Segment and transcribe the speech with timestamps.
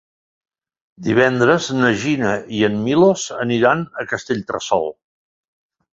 [1.07, 4.93] Divendres na Gina i en Milos aniran a Castellterçol.